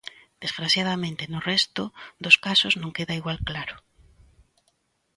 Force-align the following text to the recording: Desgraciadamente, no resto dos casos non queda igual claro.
Desgraciadamente, 0.43 1.23
no 1.33 1.39
resto 1.51 1.83
dos 2.23 2.35
casos 2.45 2.73
non 2.81 2.95
queda 2.97 3.17
igual 3.19 3.39
claro. 3.49 3.75